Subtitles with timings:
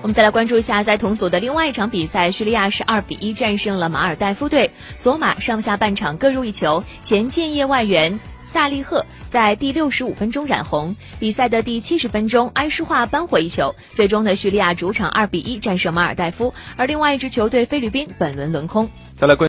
[0.00, 8.20] 我们再来关注一下，在同组的另外一场比赛，叙利亚是二比一战胜了马尔代夫队，索马上下半场各入一球，前建业外援。
[8.44, 13.74] 萨利赫在第六十五分钟染红，比赛的第七十分钟，埃施化扳回一球。
[13.92, 18.88] 最终呢，叙利亚主场二比一战胜马尔代夫，而另外一支球队菲律宾本轮轮空。
[19.16, 19.46] 再来关。